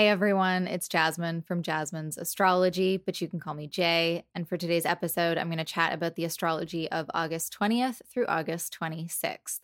[0.00, 4.24] Hey everyone, it's Jasmin from Jasmin's Astrology, but you can call me Jay.
[4.34, 8.24] And for today's episode, I'm going to chat about the astrology of August 20th through
[8.24, 9.60] August 26th.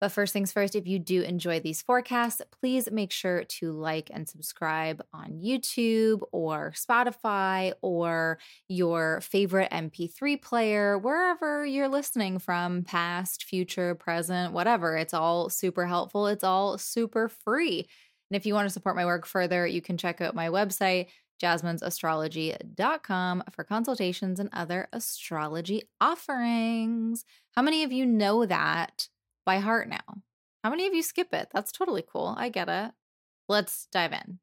[0.00, 4.10] But first things first, if you do enjoy these forecasts, please make sure to like
[4.12, 12.82] and subscribe on YouTube or Spotify or your favorite MP3 player, wherever you're listening from,
[12.82, 14.96] past, future, present, whatever.
[14.96, 16.26] It's all super helpful.
[16.26, 17.86] It's all super free.
[18.30, 21.06] And if you want to support my work further, you can check out my website,
[21.42, 27.24] jasminsastrology.com, for consultations and other astrology offerings.
[27.54, 29.08] How many of you know that?
[29.46, 30.20] by heart now.
[30.62, 31.48] How many of you skip it?
[31.54, 32.34] That's totally cool.
[32.36, 32.90] I get it.
[33.48, 34.40] Let's dive in.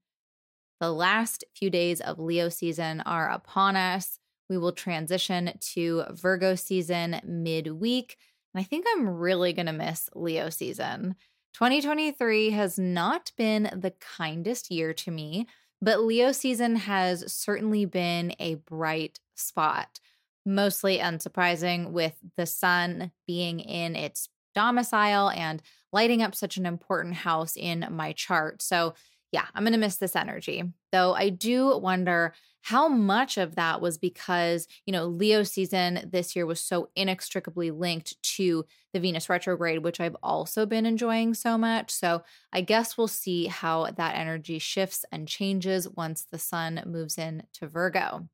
[0.79, 4.17] The last few days of Leo season are upon us.
[4.49, 8.17] We will transition to Virgo season midweek.
[8.53, 11.15] And I think I'm really going to miss Leo season.
[11.53, 15.47] 2023 has not been the kindest year to me,
[15.81, 19.99] but Leo season has certainly been a bright spot.
[20.45, 27.15] Mostly unsurprising with the sun being in its domicile and lighting up such an important
[27.15, 28.61] house in my chart.
[28.61, 28.93] So,
[29.33, 30.63] yeah, I'm going to miss this energy.
[30.91, 36.33] Though I do wonder how much of that was because, you know, Leo season this
[36.33, 41.57] year was so inextricably linked to the Venus retrograde, which I've also been enjoying so
[41.57, 41.91] much.
[41.91, 42.21] So
[42.53, 47.43] I guess we'll see how that energy shifts and changes once the sun moves in
[47.55, 48.29] to Virgo.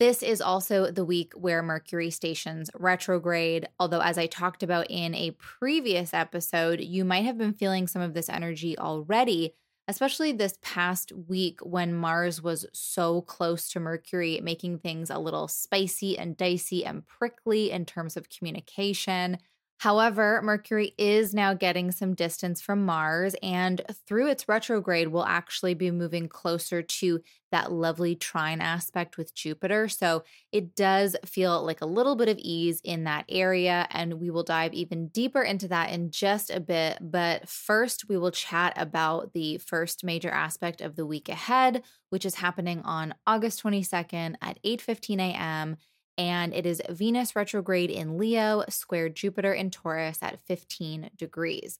[0.00, 3.68] This is also the week where Mercury stations retrograde.
[3.80, 8.00] Although, as I talked about in a previous episode, you might have been feeling some
[8.00, 9.54] of this energy already,
[9.88, 15.48] especially this past week when Mars was so close to Mercury, making things a little
[15.48, 19.38] spicy and dicey and prickly in terms of communication.
[19.78, 25.74] However, Mercury is now getting some distance from Mars, and through its retrograde, we'll actually
[25.74, 27.20] be moving closer to
[27.52, 29.88] that lovely trine aspect with Jupiter.
[29.88, 34.30] So it does feel like a little bit of ease in that area, and we
[34.30, 36.98] will dive even deeper into that in just a bit.
[37.00, 42.26] But first, we will chat about the first major aspect of the week ahead, which
[42.26, 45.76] is happening on August 22nd at 8:15 a.m
[46.18, 51.78] and it is Venus retrograde in Leo, square Jupiter in Taurus at 15 degrees.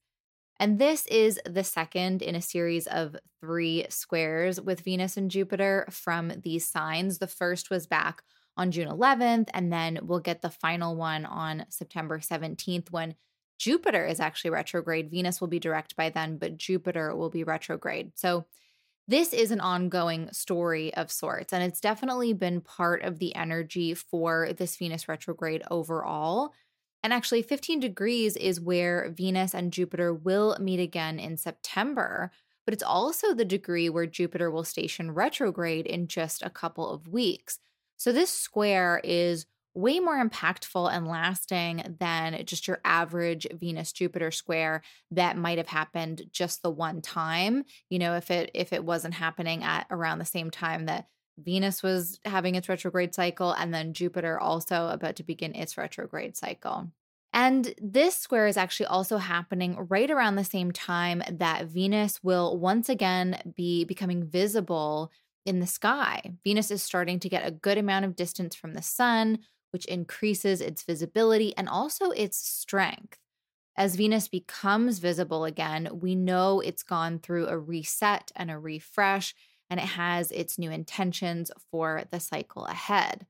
[0.60, 5.86] And this is the second in a series of three squares with Venus and Jupiter
[5.90, 7.18] from these signs.
[7.18, 8.22] The first was back
[8.56, 13.14] on June 11th, and then we'll get the final one on September 17th when
[13.58, 15.10] Jupiter is actually retrograde.
[15.10, 18.12] Venus will be direct by then, but Jupiter will be retrograde.
[18.14, 18.46] So
[19.08, 23.94] this is an ongoing story of sorts, and it's definitely been part of the energy
[23.94, 26.52] for this Venus retrograde overall.
[27.02, 32.30] And actually, 15 degrees is where Venus and Jupiter will meet again in September,
[32.66, 37.08] but it's also the degree where Jupiter will station retrograde in just a couple of
[37.08, 37.58] weeks.
[37.96, 44.30] So, this square is way more impactful and lasting than just your average Venus Jupiter
[44.30, 47.64] square that might have happened just the one time.
[47.88, 51.06] You know, if it if it wasn't happening at around the same time that
[51.38, 56.36] Venus was having its retrograde cycle and then Jupiter also about to begin its retrograde
[56.36, 56.90] cycle.
[57.32, 62.58] And this square is actually also happening right around the same time that Venus will
[62.58, 65.12] once again be becoming visible
[65.44, 66.22] in the sky.
[66.42, 69.38] Venus is starting to get a good amount of distance from the sun,
[69.70, 73.18] which increases its visibility and also its strength.
[73.76, 79.34] As Venus becomes visible again, we know it's gone through a reset and a refresh,
[79.70, 83.26] and it has its new intentions for the cycle ahead.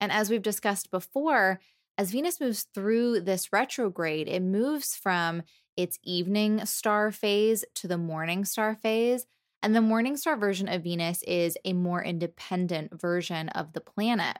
[0.00, 1.60] And as we've discussed before,
[1.96, 5.42] as Venus moves through this retrograde, it moves from
[5.76, 9.26] its evening star phase to the morning star phase.
[9.62, 14.38] And the morning star version of Venus is a more independent version of the planet.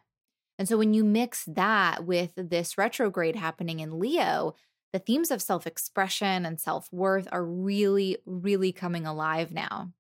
[0.59, 4.55] And so when you mix that with this retrograde happening in Leo,
[4.93, 9.91] the themes of self expression and self worth are really, really coming alive now.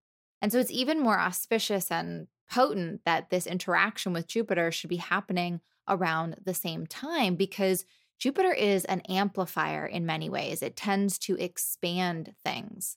[0.41, 4.96] And so it's even more auspicious and potent that this interaction with Jupiter should be
[4.96, 7.84] happening around the same time because
[8.19, 10.62] Jupiter is an amplifier in many ways.
[10.62, 12.96] It tends to expand things.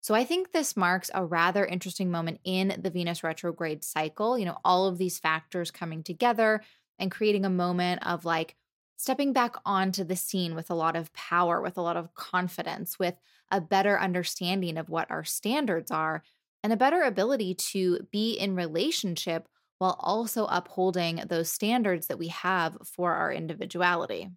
[0.00, 4.38] So I think this marks a rather interesting moment in the Venus retrograde cycle.
[4.38, 6.60] You know, all of these factors coming together
[6.98, 8.56] and creating a moment of like
[8.96, 12.98] stepping back onto the scene with a lot of power, with a lot of confidence,
[12.98, 13.16] with
[13.50, 16.22] a better understanding of what our standards are,
[16.62, 19.48] and a better ability to be in relationship
[19.78, 24.30] while also upholding those standards that we have for our individuality.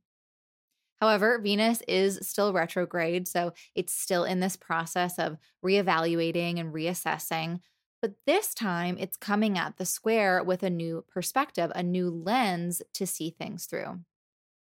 [1.00, 7.60] However, Venus is still retrograde, so it's still in this process of reevaluating and reassessing.
[8.02, 12.82] But this time it's coming at the square with a new perspective, a new lens
[12.94, 14.02] to see things through.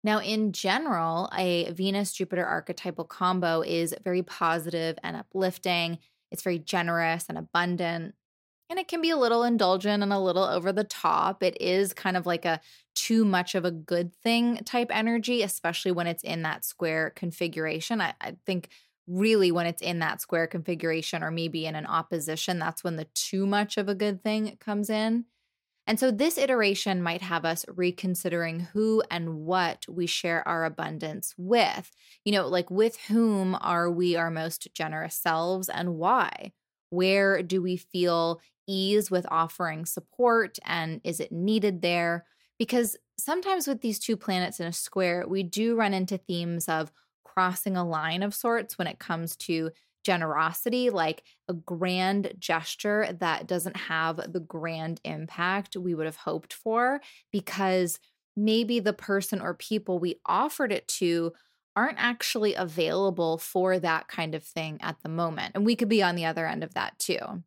[0.05, 5.99] Now, in general, a Venus Jupiter archetypal combo is very positive and uplifting.
[6.33, 8.15] It's very generous and abundant.
[8.69, 11.43] And it can be a little indulgent and a little over the top.
[11.43, 12.61] It is kind of like a
[12.95, 18.01] too much of a good thing type energy, especially when it's in that square configuration.
[18.01, 18.71] I, I think
[19.07, 23.07] really when it's in that square configuration or maybe in an opposition, that's when the
[23.15, 25.25] too much of a good thing comes in.
[25.87, 31.35] And so this iteration might have us reconsidering who and what we share our abundance
[31.37, 31.91] with.
[32.25, 36.53] You know, like with whom are we our most generous selves and why?
[36.91, 42.27] Where do we feel ease with offering support and is it needed there?
[42.59, 46.93] Because sometimes with these two planets in a square, we do run into themes of
[47.25, 49.71] crossing a line of sorts when it comes to
[50.05, 56.53] generosity, like a grand gesture that doesn't have the grand impact we would have hoped
[56.53, 58.01] for because
[58.37, 61.33] maybe the person or people we offered it to
[61.75, 65.53] aren't actually available for that kind of thing at the moment.
[65.55, 67.43] And we could be on the other end of that too.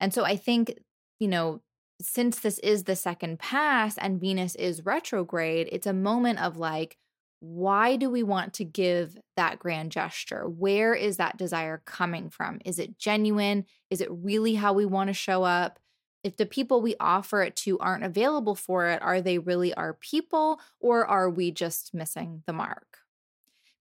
[0.00, 0.78] And so I think,
[1.20, 1.60] you know,
[2.00, 6.96] since this is the second pass and Venus is retrograde, it's a moment of like,
[7.44, 10.48] why do we want to give that grand gesture?
[10.48, 12.60] Where is that desire coming from?
[12.64, 13.66] Is it genuine?
[13.90, 15.78] Is it really how we want to show up?
[16.22, 19.92] If the people we offer it to aren't available for it, are they really our
[19.92, 22.98] people or are we just missing the mark?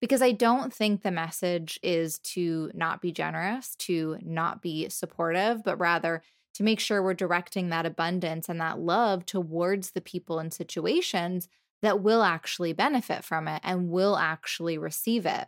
[0.01, 5.63] Because I don't think the message is to not be generous, to not be supportive,
[5.63, 6.21] but rather
[6.56, 11.48] to make sure we're directing that abundance and that love towards the people and situations
[11.83, 15.47] that will actually benefit from it and will actually receive it.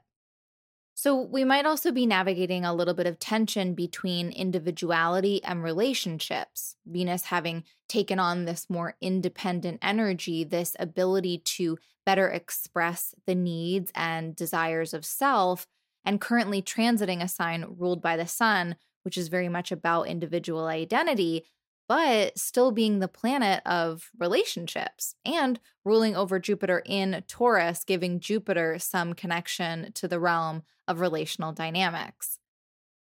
[0.97, 6.75] So, we might also be navigating a little bit of tension between individuality and relationships.
[6.85, 13.91] Venus having taken on this more independent energy, this ability to better express the needs
[13.93, 15.67] and desires of self,
[16.05, 20.67] and currently transiting a sign ruled by the sun, which is very much about individual
[20.67, 21.45] identity,
[21.87, 28.79] but still being the planet of relationships and ruling over Jupiter in Taurus, giving Jupiter
[28.79, 32.39] some connection to the realm of relational dynamics.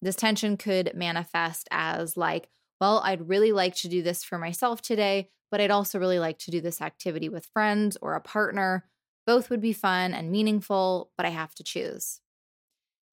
[0.00, 2.48] This tension could manifest as, like,
[2.80, 6.38] well, I'd really like to do this for myself today, but I'd also really like
[6.40, 8.88] to do this activity with friends or a partner.
[9.26, 12.20] Both would be fun and meaningful, but I have to choose.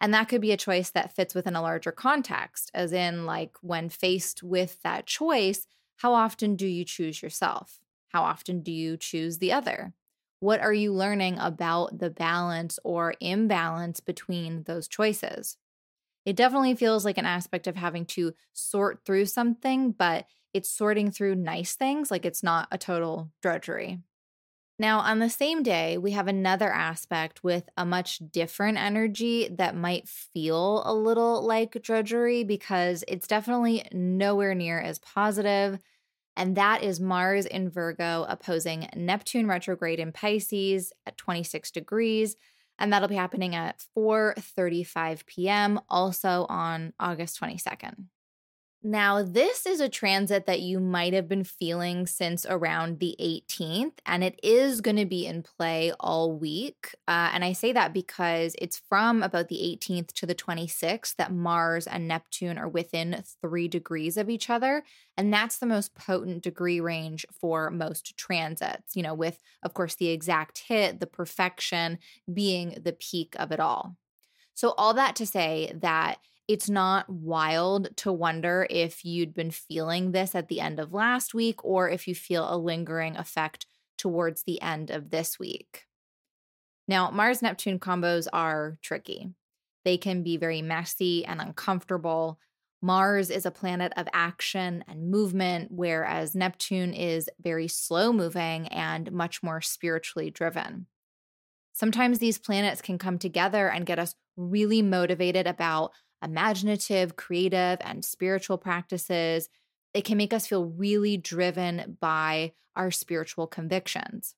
[0.02, 3.56] And that could be a choice that fits within a larger context, as in, like,
[3.62, 5.68] when faced with that choice,
[5.98, 7.80] how often do you choose yourself?
[8.10, 9.94] How often do you choose the other?
[10.40, 15.58] What are you learning about the balance or imbalance between those choices?
[16.26, 21.12] It definitely feels like an aspect of having to sort through something, but it's sorting
[21.12, 24.00] through nice things, like it's not a total drudgery.
[24.82, 29.76] Now, on the same day, we have another aspect with a much different energy that
[29.76, 35.80] might feel a little like drudgery because it's definitely nowhere near as positive.
[36.38, 42.38] And that is Mars in Virgo opposing Neptune retrograde in Pisces at 26 degrees.
[42.78, 45.82] And that'll be happening at 4:35 p.m.
[45.90, 48.06] also on August 22nd.
[48.82, 54.00] Now, this is a transit that you might have been feeling since around the 18th,
[54.06, 56.96] and it is going to be in play all week.
[57.06, 61.34] Uh, and I say that because it's from about the 18th to the 26th that
[61.34, 64.86] Mars and Neptune are within three degrees of each other.
[65.18, 69.96] And that's the most potent degree range for most transits, you know, with, of course,
[69.96, 72.00] the exact hit, the perfection
[72.32, 73.98] being the peak of it all.
[74.54, 80.12] So, all that to say that it's not wild to wonder if you'd been feeling
[80.12, 83.68] this at the end of last week or if you feel a lingering effect
[84.00, 85.86] towards the end of this week.
[86.88, 89.30] Now, Mars Neptune combos are tricky.
[89.86, 92.40] They can be very messy and uncomfortable.
[92.82, 99.12] Mars is a planet of action and movement, whereas Neptune is very slow moving and
[99.12, 100.88] much more spiritually driven.
[101.74, 105.92] Sometimes these planets can come together and get us really motivated about
[106.24, 109.50] imaginative, creative, and spiritual practices.
[109.94, 114.36] It can make us feel really driven by our spiritual convictions.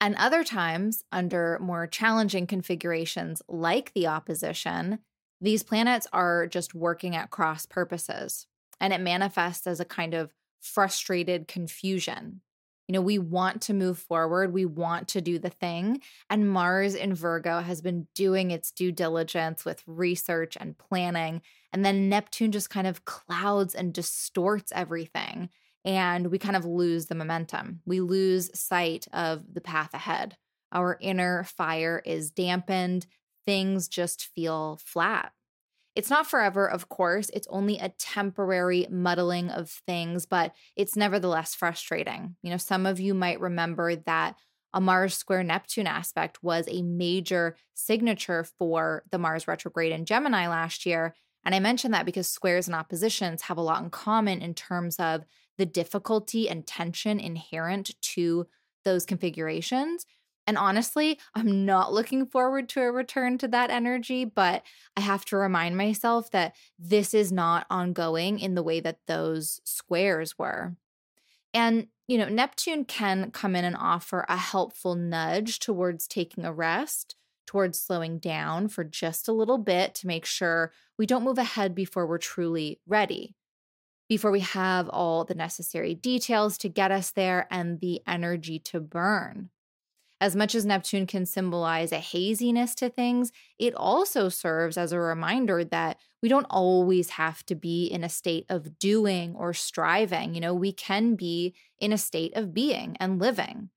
[0.00, 5.00] And other times, under more challenging configurations like the opposition,
[5.40, 8.46] these planets are just working at cross purposes.
[8.80, 12.40] And it manifests as a kind of frustrated confusion.
[12.90, 16.00] You know, we want to move forward, we want to do the thing.
[16.28, 21.40] And Mars in Virgo has been doing its due diligence with research and planning.
[21.72, 25.50] And then Neptune just kind of clouds and distorts everything.
[25.84, 27.80] And we kind of lose the momentum.
[27.86, 30.36] We lose sight of the path ahead.
[30.72, 33.06] Our inner fire is dampened.
[33.46, 35.30] Things just feel flat.
[36.00, 37.28] It's not forever, of course.
[37.34, 42.36] It's only a temporary muddling of things, but it's nevertheless frustrating.
[42.42, 44.36] You know, some of you might remember that
[44.72, 50.48] a Mars square Neptune aspect was a major signature for the Mars retrograde in Gemini
[50.48, 51.14] last year.
[51.44, 54.96] And I mention that because squares and oppositions have a lot in common in terms
[54.96, 55.26] of
[55.58, 58.46] the difficulty and tension inherent to
[58.86, 60.06] those configurations.
[60.46, 64.62] And honestly, I'm not looking forward to a return to that energy, but
[64.96, 69.60] I have to remind myself that this is not ongoing in the way that those
[69.64, 70.76] squares were.
[71.52, 76.52] And, you know, Neptune can come in and offer a helpful nudge towards taking a
[76.52, 77.16] rest,
[77.46, 81.74] towards slowing down for just a little bit to make sure we don't move ahead
[81.74, 83.34] before we're truly ready,
[84.08, 88.80] before we have all the necessary details to get us there and the energy to
[88.80, 89.50] burn.
[90.20, 95.00] As much as Neptune can symbolize a haziness to things, it also serves as a
[95.00, 100.34] reminder that we don't always have to be in a state of doing or striving.
[100.34, 103.70] You know, we can be in a state of being and living.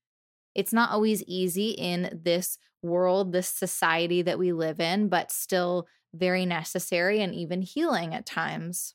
[0.54, 5.86] It's not always easy in this world, this society that we live in, but still
[6.12, 8.94] very necessary and even healing at times.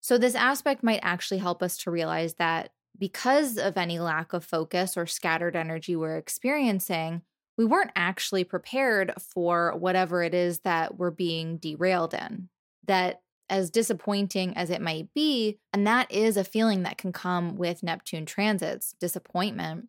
[0.00, 4.44] So, this aspect might actually help us to realize that because of any lack of
[4.44, 7.22] focus or scattered energy we're experiencing,
[7.56, 12.48] we weren't actually prepared for whatever it is that we're being derailed in.
[12.86, 17.56] That, as disappointing as it might be, and that is a feeling that can come
[17.56, 19.88] with Neptune transits, disappointment,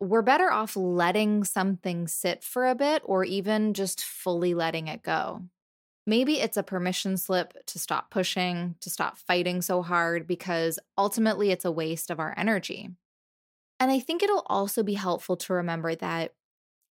[0.00, 5.02] we're better off letting something sit for a bit or even just fully letting it
[5.02, 5.42] go.
[6.06, 11.50] Maybe it's a permission slip to stop pushing, to stop fighting so hard, because ultimately
[11.50, 12.90] it's a waste of our energy.
[13.78, 16.34] And I think it'll also be helpful to remember that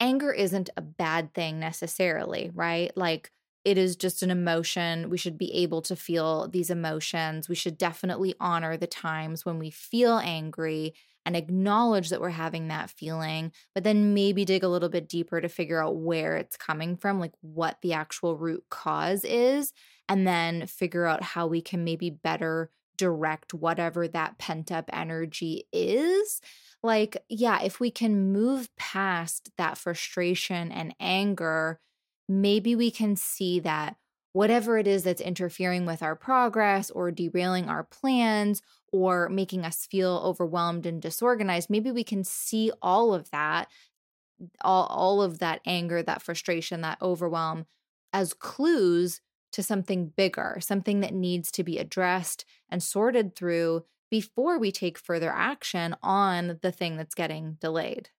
[0.01, 2.97] anger isn't a bad thing necessarily, right?
[2.97, 3.33] Like
[3.65, 5.11] it is just an emotion.
[5.11, 7.49] We should be able to feel these emotions.
[7.49, 10.95] We should definitely honor the times when we feel angry
[11.27, 15.41] and acknowledge that we're having that feeling, but then maybe dig a little bit deeper
[15.41, 19.73] to figure out where it's coming from, like what the actual root cause is,
[20.09, 25.67] and then figure out how we can maybe better direct whatever that pent up energy
[25.73, 26.41] is.
[26.83, 31.81] Like, yeah, if we can move past that frustration and anger,
[32.29, 33.97] maybe we can see that
[34.33, 38.61] whatever it is that's interfering with our progress or derailing our plans
[38.95, 43.69] or making us feel overwhelmed and disorganized, maybe we can see all of that,
[44.61, 47.67] all, all of that anger, that frustration, that overwhelm
[48.13, 49.21] as clues
[49.51, 54.97] to something bigger, something that needs to be addressed and sorted through before we take
[54.97, 58.11] further action on the thing that's getting delayed.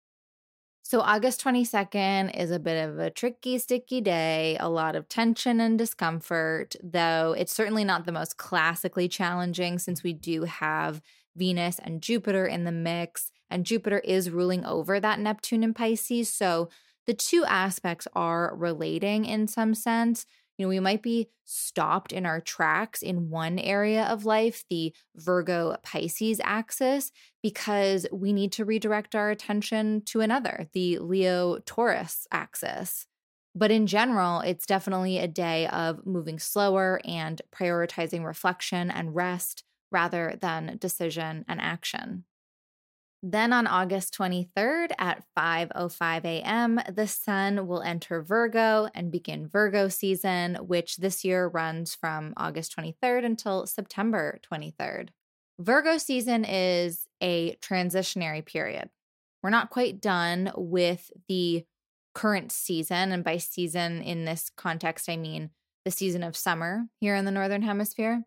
[0.87, 5.59] So, August 22nd is a bit of a tricky, sticky day, a lot of tension
[5.59, 11.01] and discomfort, though it's certainly not the most classically challenging since we do have
[11.35, 16.31] Venus and Jupiter in the mix, and Jupiter is ruling over that Neptune in Pisces.
[16.31, 16.69] So,
[17.07, 20.27] the two aspects are relating in some sense.
[20.57, 24.93] You know, we might be stopped in our tracks in one area of life, the
[25.15, 27.11] Virgo Pisces axis,
[27.43, 33.05] because we need to redirect our attention to another, the Leo Taurus axis.
[33.53, 39.63] But in general, it's definitely a day of moving slower and prioritizing reflection and rest
[39.91, 42.25] rather than decision and action.
[43.27, 49.89] Then on August 23rd at 5:05 a.m., the sun will enter Virgo and begin Virgo
[49.89, 55.09] season, which this year runs from August 23rd until September 23rd.
[55.57, 58.91] Virgo season is a transitionary period.
[59.41, 61.65] We're not quite done with the
[62.13, 65.49] current season, and by season in this context I mean
[65.83, 68.23] the season of summer here in the northern hemisphere.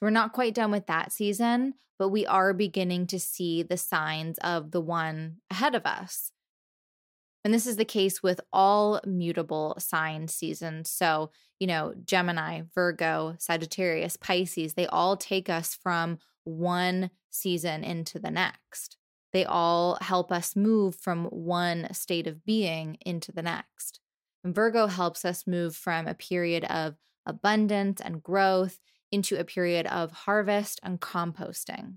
[0.00, 3.76] So we're not quite done with that season, but we are beginning to see the
[3.76, 6.32] signs of the one ahead of us.
[7.44, 10.90] And this is the case with all mutable sign seasons.
[10.90, 18.18] So, you know, Gemini, Virgo, Sagittarius, Pisces, they all take us from one season into
[18.18, 18.96] the next.
[19.32, 24.00] They all help us move from one state of being into the next.
[24.44, 28.78] And Virgo helps us move from a period of abundance and growth
[29.12, 31.94] into a period of harvest and composting.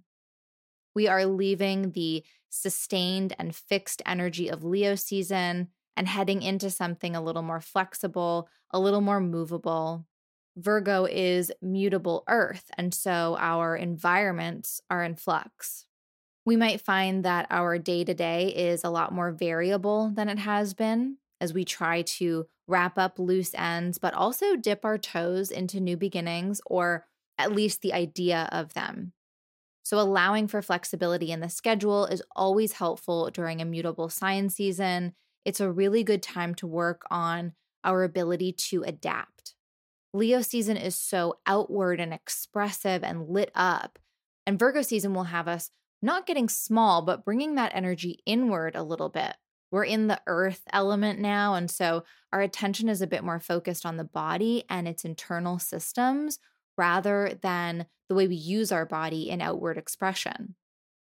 [0.95, 7.15] We are leaving the sustained and fixed energy of Leo season and heading into something
[7.15, 10.05] a little more flexible, a little more movable.
[10.55, 15.85] Virgo is mutable earth, and so our environments are in flux.
[16.45, 20.39] We might find that our day to day is a lot more variable than it
[20.39, 25.51] has been as we try to wrap up loose ends, but also dip our toes
[25.51, 27.05] into new beginnings or
[27.37, 29.13] at least the idea of them.
[29.83, 35.13] So, allowing for flexibility in the schedule is always helpful during a mutable sign season.
[35.43, 37.53] It's a really good time to work on
[37.83, 39.55] our ability to adapt.
[40.13, 43.99] Leo season is so outward and expressive and lit up,
[44.45, 45.69] and Virgo season will have us
[46.01, 49.35] not getting small, but bringing that energy inward a little bit.
[49.73, 51.55] We're in the earth element now.
[51.55, 55.57] And so our attention is a bit more focused on the body and its internal
[55.57, 56.37] systems
[56.77, 60.53] rather than the way we use our body in outward expression.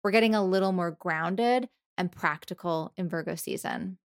[0.02, 3.99] We're getting a little more grounded and practical in Virgo season.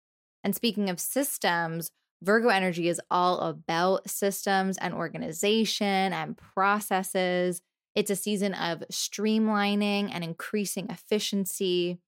[0.44, 7.62] And speaking of systems, Virgo energy is all about systems and organization and processes.
[7.96, 12.00] It's a season of streamlining and increasing efficiency.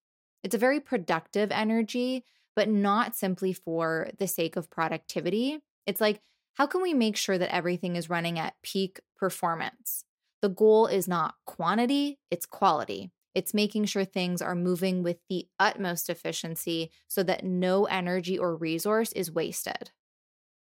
[0.43, 5.59] It's a very productive energy, but not simply for the sake of productivity.
[5.85, 6.21] It's like,
[6.55, 10.03] how can we make sure that everything is running at peak performance?
[10.41, 13.11] The goal is not quantity, it's quality.
[13.33, 18.55] It's making sure things are moving with the utmost efficiency so that no energy or
[18.55, 19.91] resource is wasted.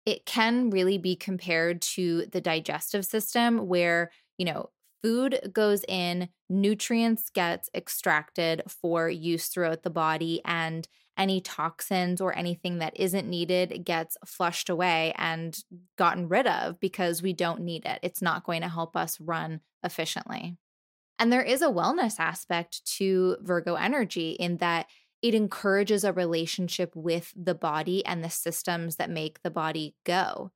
[0.05, 4.69] It can really be compared to the digestive system where, you know,
[5.01, 10.87] food goes in, nutrients gets extracted for use throughout the body and
[11.17, 15.63] any toxins or anything that isn't needed gets flushed away and
[15.97, 17.99] gotten rid of because we don't need it.
[18.01, 20.57] It's not going to help us run efficiently.
[21.19, 24.87] And there is a wellness aspect to Virgo energy in that
[25.21, 30.51] it encourages a relationship with the body and the systems that make the body go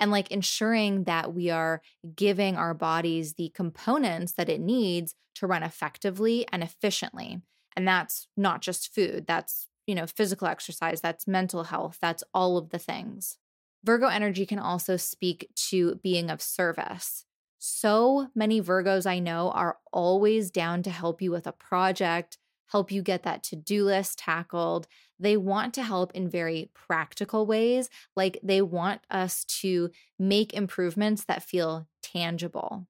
[0.00, 1.82] and like ensuring that we are
[2.16, 7.42] giving our bodies the components that it needs to run effectively and efficiently.
[7.76, 12.56] And that's not just food, that's, you know, physical exercise, that's mental health, that's all
[12.56, 13.38] of the things.
[13.82, 17.24] Virgo energy can also speak to being of service.
[17.58, 22.92] So many Virgos I know are always down to help you with a project, help
[22.92, 24.86] you get that to do list tackled.
[25.18, 31.24] They want to help in very practical ways, like they want us to make improvements
[31.24, 32.86] that feel tangible.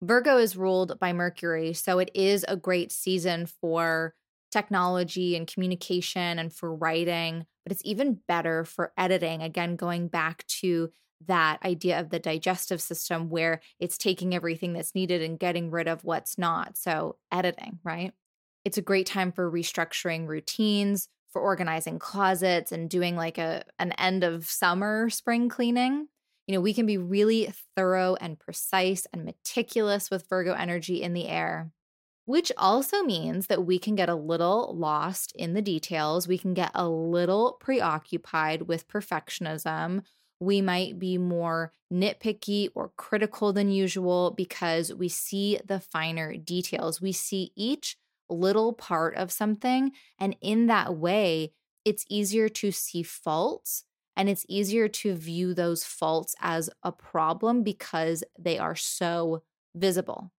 [0.00, 4.14] Virgo is ruled by Mercury, so it is a great season for
[4.50, 9.42] technology and communication and for writing, but it's even better for editing.
[9.42, 10.90] Again, going back to
[11.26, 15.88] that idea of the digestive system where it's taking everything that's needed and getting rid
[15.88, 16.76] of what's not.
[16.76, 18.12] So, editing, right?
[18.64, 23.92] It's a great time for restructuring routines, for organizing closets and doing like a an
[23.92, 26.08] end of summer spring cleaning.
[26.46, 31.12] You know, we can be really thorough and precise and meticulous with Virgo energy in
[31.12, 31.70] the air,
[32.28, 36.28] which also means that we can get a little lost in the details.
[36.28, 40.02] We can get a little preoccupied with perfectionism.
[40.38, 47.00] We might be more nitpicky or critical than usual because we see the finer details.
[47.00, 47.96] We see each
[48.28, 49.92] little part of something.
[50.18, 51.54] And in that way,
[51.86, 53.84] it's easier to see faults
[54.16, 60.30] and it's easier to view those faults as a problem because they are so visible.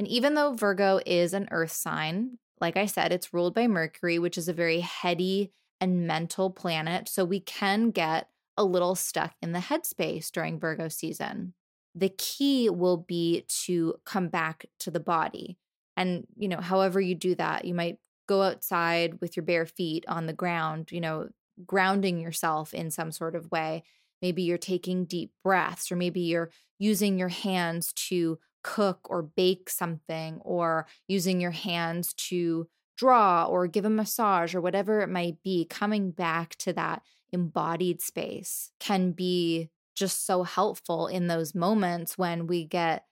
[0.00, 4.18] And even though Virgo is an earth sign, like I said, it's ruled by Mercury,
[4.18, 7.06] which is a very heady and mental planet.
[7.06, 11.52] So we can get a little stuck in the headspace during Virgo season.
[11.94, 15.58] The key will be to come back to the body,
[15.98, 20.06] and, you know, however you do that, you might go outside with your bare feet
[20.08, 21.28] on the ground, you know,
[21.66, 23.82] grounding yourself in some sort of way.
[24.22, 29.70] Maybe you're taking deep breaths, or maybe you're using your hands to cook or bake
[29.70, 35.42] something, or using your hands to draw or give a massage or whatever it might
[35.42, 35.64] be.
[35.64, 42.46] Coming back to that embodied space can be just so helpful in those moments when
[42.46, 43.04] we get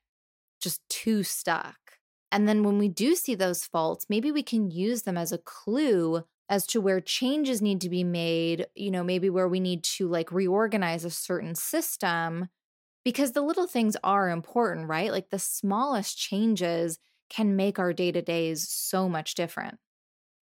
[0.61, 1.77] just too stuck.
[2.31, 5.39] And then when we do see those faults, maybe we can use them as a
[5.39, 9.85] clue as to where changes need to be made, you know, maybe where we need
[9.85, 12.49] to like reorganize a certain system
[13.09, 15.11] because the little things are important, right?
[15.11, 16.99] Like the smallest changes
[17.31, 19.79] can make our day to days so much different.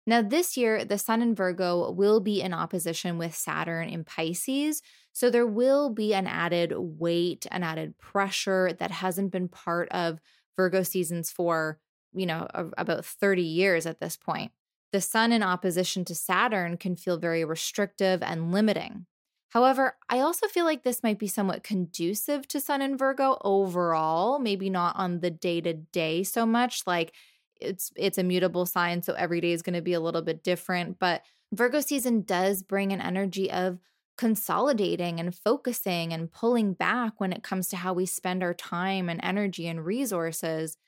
[0.07, 4.81] Now, this year, the Sun in Virgo will be in opposition with Saturn in Pisces.
[5.13, 10.21] So there will be an added weight, an added pressure that hasn't been part of
[10.55, 11.81] Virgo seasons for,
[12.15, 14.53] you know, a, about 30 years at this point.
[14.93, 19.07] The sun in opposition to Saturn can feel very restrictive and limiting.
[19.53, 24.39] However, I also feel like this might be somewhat conducive to Sun and Virgo overall,
[24.39, 26.87] maybe not on the day to day so much.
[26.87, 27.13] Like
[27.61, 30.43] it's it's a mutable sign, so every day is going to be a little bit
[30.43, 30.99] different.
[30.99, 33.79] But Virgo season does bring an energy of
[34.17, 39.11] consolidating and focusing and pulling back when it comes to how we spend our time
[39.11, 40.79] and energy and resources.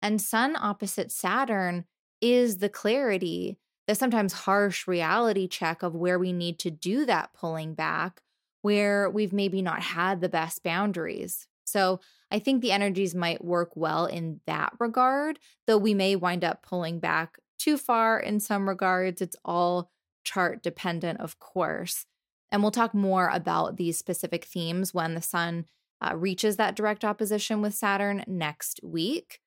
[0.00, 1.86] And Sun opposite Saturn
[2.20, 7.32] is the clarity, the sometimes harsh reality check of where we need to do that
[7.34, 8.22] pulling back,
[8.62, 11.46] where we've maybe not had the best boundaries.
[11.64, 16.44] So I think the energies might work well in that regard, though we may wind
[16.44, 19.20] up pulling back too far in some regards.
[19.20, 19.90] It's all
[20.24, 22.06] chart dependent, of course.
[22.50, 25.64] And we'll talk more about these specific themes when the sun
[26.00, 29.40] uh, reaches that direct opposition with Saturn next week.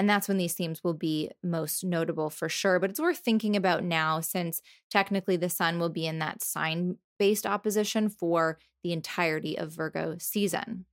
[0.00, 2.80] And that's when these themes will be most notable for sure.
[2.80, 6.96] But it's worth thinking about now since technically the sun will be in that sign
[7.18, 10.86] based opposition for the entirety of Virgo season.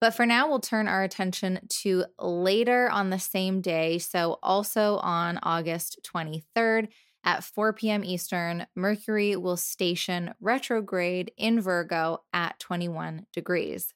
[0.00, 3.98] But for now, we'll turn our attention to later on the same day.
[3.98, 6.88] So, also on August 23rd
[7.24, 8.02] at 4 p.m.
[8.02, 13.92] Eastern, Mercury will station retrograde in Virgo at 21 degrees.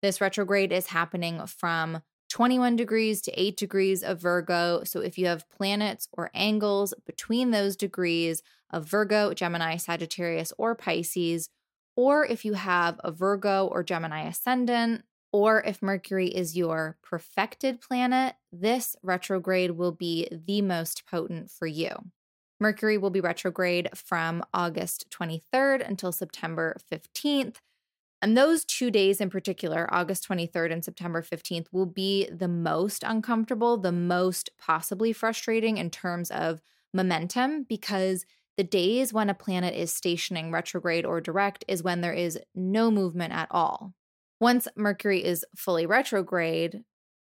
[0.00, 4.82] This retrograde is happening from 21 degrees to 8 degrees of Virgo.
[4.84, 10.74] So, if you have planets or angles between those degrees of Virgo, Gemini, Sagittarius, or
[10.74, 11.48] Pisces,
[11.96, 17.80] or if you have a Virgo or Gemini ascendant, or if Mercury is your perfected
[17.80, 21.90] planet, this retrograde will be the most potent for you.
[22.58, 27.56] Mercury will be retrograde from August 23rd until September 15th.
[28.26, 33.04] And those two days in particular, August 23rd and September 15th, will be the most
[33.06, 36.60] uncomfortable, the most possibly frustrating in terms of
[36.92, 42.12] momentum, because the days when a planet is stationing retrograde or direct is when there
[42.12, 43.94] is no movement at all.
[44.40, 46.82] Once Mercury is fully retrograde,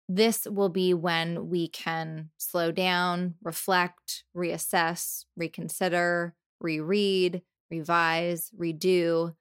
[0.10, 9.36] this will be when we can slow down, reflect, reassess, reconsider, reread, revise, redo.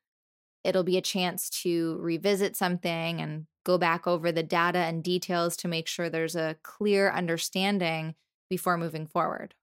[0.67, 5.57] It'll be a chance to revisit something and go back over the data and details
[5.59, 8.15] to make sure there's a clear understanding
[8.51, 9.55] before moving forward.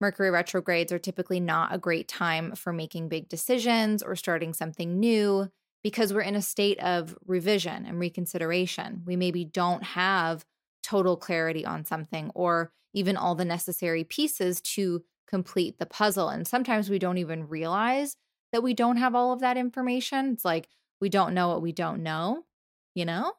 [0.00, 5.00] Mercury retrogrades are typically not a great time for making big decisions or starting something
[5.00, 5.48] new
[5.82, 9.02] because we're in a state of revision and reconsideration.
[9.06, 10.44] We maybe don't have
[10.82, 16.28] total clarity on something or even all the necessary pieces to complete the puzzle.
[16.28, 18.16] And sometimes we don't even realize
[18.52, 20.32] that we don't have all of that information.
[20.32, 20.68] It's like
[21.00, 22.44] we don't know what we don't know,
[22.94, 23.32] you know?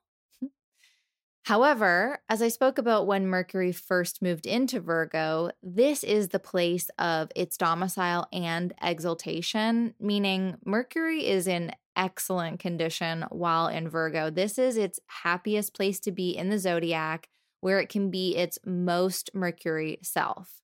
[1.47, 6.89] However, as I spoke about when Mercury first moved into Virgo, this is the place
[6.99, 14.29] of its domicile and exaltation, meaning Mercury is in excellent condition while in Virgo.
[14.29, 17.29] This is its happiest place to be in the zodiac,
[17.61, 20.61] where it can be its most Mercury self.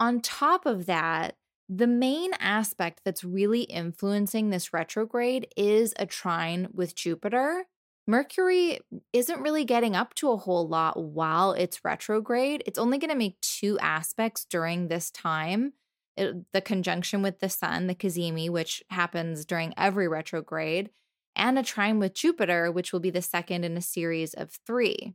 [0.00, 1.36] On top of that,
[1.68, 7.64] the main aspect that's really influencing this retrograde is a trine with Jupiter.
[8.06, 8.80] Mercury
[9.12, 12.62] isn't really getting up to a whole lot while it's retrograde.
[12.66, 15.72] It's only going to make two aspects during this time
[16.16, 20.90] it, the conjunction with the sun, the cazimi, which happens during every retrograde,
[21.34, 25.14] and a trine with Jupiter, which will be the second in a series of three.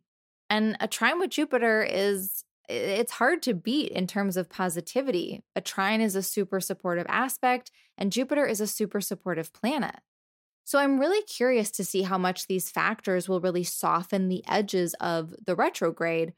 [0.49, 5.43] And a trine with Jupiter is it's hard to beat in terms of positivity.
[5.55, 9.95] A trine is a super supportive aspect, and Jupiter is a super supportive planet.
[10.65, 14.93] So I'm really curious to see how much these factors will really soften the edges
[15.01, 16.33] of the retrograde.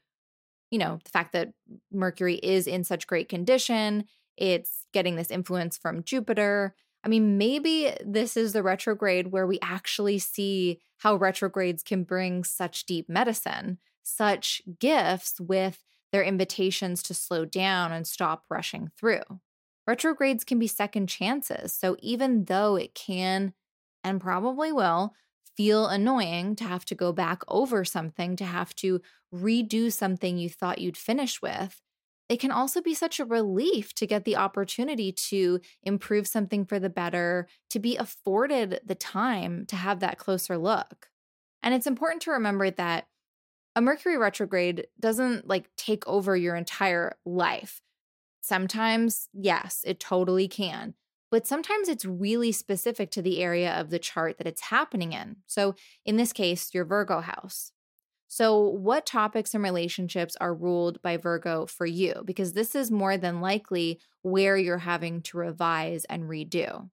[0.70, 1.52] You know, the fact that
[1.92, 4.04] Mercury is in such great condition
[4.36, 6.74] it's getting this influence from Jupiter.
[7.04, 12.44] I mean, maybe this is the retrograde where we actually see how retrogrades can bring
[12.44, 19.22] such deep medicine, such gifts with their invitations to slow down and stop rushing through.
[19.86, 21.72] Retrogrades can be second chances.
[21.72, 23.54] So even though it can
[24.04, 25.14] and probably will
[25.56, 29.00] feel annoying to have to go back over something, to have to
[29.34, 31.80] redo something you thought you'd finish with,
[32.28, 36.78] it can also be such a relief to get the opportunity to improve something for
[36.78, 41.08] the better, to be afforded the time to have that closer look.
[41.62, 43.06] And it's important to remember that
[43.74, 47.80] a Mercury retrograde doesn't like take over your entire life.
[48.42, 50.94] Sometimes, yes, it totally can.
[51.30, 55.36] But sometimes it's really specific to the area of the chart that it's happening in.
[55.46, 57.72] So, in this case, your Virgo house.
[58.28, 62.22] So, what topics and relationships are ruled by Virgo for you?
[62.24, 66.90] Because this is more than likely where you're having to revise and redo.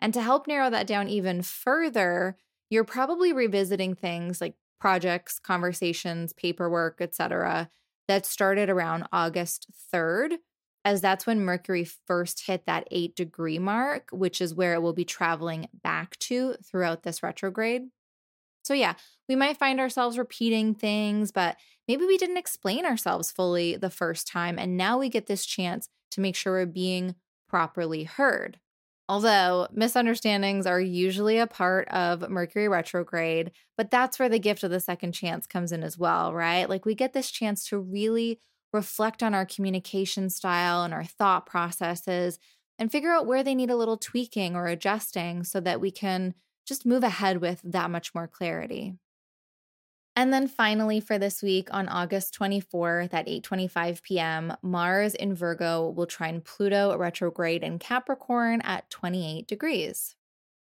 [0.00, 2.36] And to help narrow that down even further,
[2.70, 7.70] you're probably revisiting things like projects, conversations, paperwork, etc.
[8.06, 10.38] that started around August 3rd
[10.84, 14.92] as that's when Mercury first hit that 8 degree mark, which is where it will
[14.92, 17.82] be traveling back to throughout this retrograde.
[18.64, 18.94] So yeah,
[19.28, 24.26] we might find ourselves repeating things, but maybe we didn't explain ourselves fully the first
[24.26, 27.14] time and now we get this chance to make sure we're being
[27.48, 28.58] properly heard.
[29.08, 34.70] Although misunderstandings are usually a part of Mercury retrograde, but that's where the gift of
[34.70, 36.68] the second chance comes in as well, right?
[36.68, 38.38] Like we get this chance to really
[38.72, 42.38] reflect on our communication style and our thought processes
[42.78, 46.34] and figure out where they need a little tweaking or adjusting so that we can
[46.66, 48.94] just move ahead with that much more clarity.
[50.18, 55.90] And then finally for this week on August 24th at 8:25 p.m., Mars in Virgo
[55.90, 60.16] will trine Pluto retrograde in Capricorn at 28 degrees.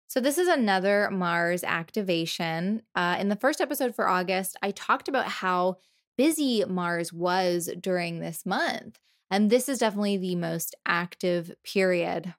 [0.05, 2.83] So this is another Mars activation.
[2.93, 5.77] Uh, in the first episode for August, I talked about how
[6.19, 8.99] busy Mars was during this month,
[9.31, 12.35] and this is definitely the most active period.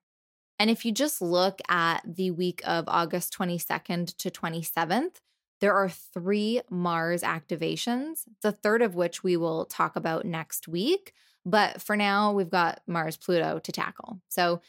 [0.61, 5.17] And if you just look at the week of August 22nd to 27th,
[5.61, 11.13] there are three Mars activations, the third of which we will talk about next week.
[11.45, 14.21] But for now, we've got Mars Pluto to tackle.
[14.29, 14.61] So,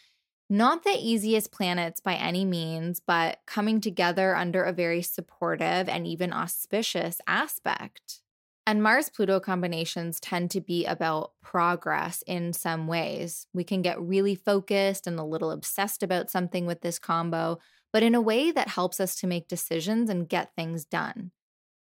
[0.52, 6.08] not the easiest planets by any means, but coming together under a very supportive and
[6.08, 8.22] even auspicious aspect.
[8.66, 13.48] And Mars Pluto combinations tend to be about progress in some ways.
[13.54, 17.60] We can get really focused and a little obsessed about something with this combo,
[17.92, 21.32] but in a way that helps us to make decisions and get things done.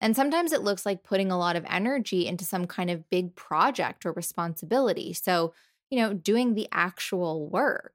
[0.01, 3.35] And sometimes it looks like putting a lot of energy into some kind of big
[3.35, 5.13] project or responsibility.
[5.13, 5.53] So,
[5.89, 7.93] you know, doing the actual work.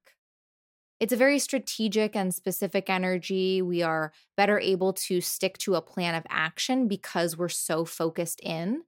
[1.01, 3.63] It's a very strategic and specific energy.
[3.63, 8.41] We are better able to stick to a plan of action because we're so focused
[8.41, 8.83] in.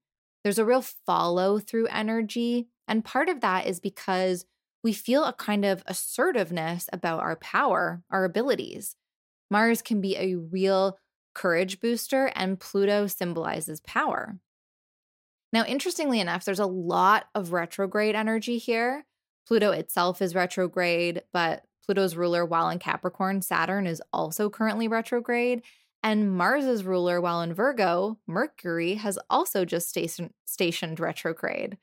[0.44, 2.68] There's a real follow through energy.
[2.86, 4.44] And part of that is because
[4.84, 8.94] we feel a kind of assertiveness about our power, our abilities.
[9.50, 10.98] Mars can be a real
[11.34, 14.38] courage booster, and Pluto symbolizes power.
[15.52, 19.06] Now, interestingly enough, there's a lot of retrograde energy here.
[19.46, 25.62] Pluto itself is retrograde, but Pluto's ruler while in Capricorn, Saturn, is also currently retrograde.
[26.02, 31.78] And Mars's ruler while in Virgo, Mercury, has also just station- stationed retrograde.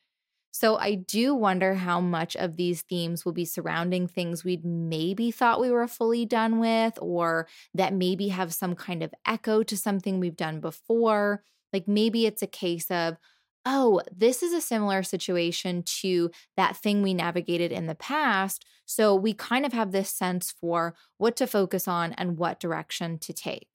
[0.55, 5.31] So I do wonder how much of these themes will be surrounding things we'd maybe
[5.31, 9.75] thought we were fully done with, or that maybe have some kind of echo to
[9.75, 11.43] something we've done before.
[11.73, 13.17] Like maybe it's a case of,
[13.65, 18.63] oh, this is a similar situation to that thing we navigated in the past.
[18.85, 23.17] So we kind of have this sense for what to focus on and what direction
[23.19, 23.69] to take.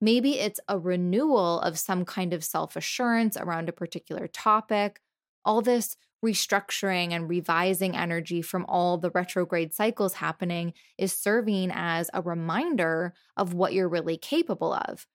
[0.00, 5.00] Maybe it's a renewal of some kind of self assurance around a particular topic
[5.44, 12.10] all this restructuring and revising energy from all the retrograde cycles happening is serving as
[12.14, 15.06] a reminder of what you're really capable of.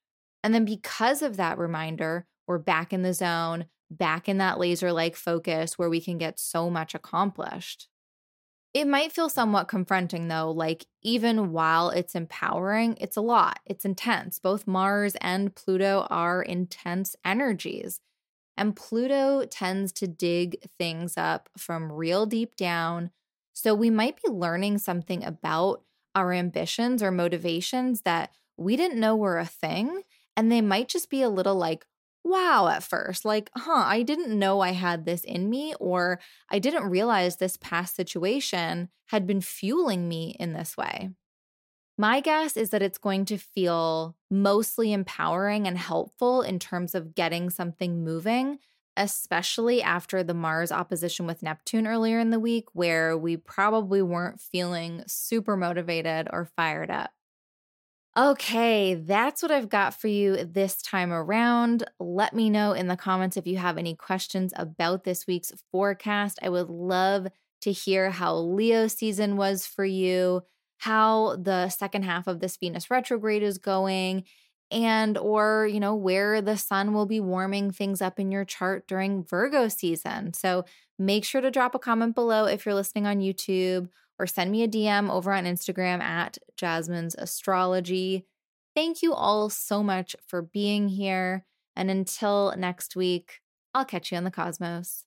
[0.44, 4.92] And then, because of that reminder, we're back in the zone, back in that laser
[4.92, 7.88] like focus where we can get so much accomplished.
[8.74, 13.84] It might feel somewhat confronting though, like even while it's empowering, it's a lot, it's
[13.84, 14.38] intense.
[14.38, 18.00] Both Mars and Pluto are intense energies.
[18.58, 23.12] And Pluto tends to dig things up from real deep down.
[23.54, 25.84] So we might be learning something about
[26.16, 30.02] our ambitions or motivations that we didn't know were a thing.
[30.36, 31.86] And they might just be a little like,
[32.24, 33.26] wow, at first.
[33.26, 37.58] Like, huh, I didn't know I had this in me, or I didn't realize this
[37.58, 41.10] past situation had been fueling me in this way.
[42.00, 47.14] My guess is that it's going to feel mostly empowering and helpful in terms of
[47.14, 48.60] getting something moving,
[48.96, 54.40] especially after the Mars opposition with Neptune earlier in the week, where we probably weren't
[54.40, 57.12] feeling super motivated or fired up.
[58.16, 61.84] Okay, that's what I've got for you this time around.
[62.00, 66.40] Let me know in the comments if you have any questions about this week's forecast.
[66.42, 67.28] I would love
[67.60, 70.44] to hear how Leo season was for you
[70.80, 74.24] how the second half of this Venus retrograde is going
[74.72, 78.88] and or you know where the sun will be warming things up in your chart
[78.88, 80.34] during Virgo season.
[80.34, 80.66] So
[80.98, 84.64] make sure to drop a comment below if you're listening on YouTube or send me
[84.64, 88.26] a DM over on Instagram at Jasmin's Astrology.
[88.76, 93.40] Thank you all so much for being here and until next week,
[93.74, 95.06] I'll catch you in the cosmos.